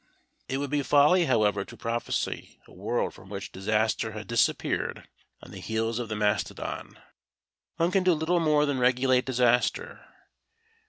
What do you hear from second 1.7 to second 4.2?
prophesy a world from which disaster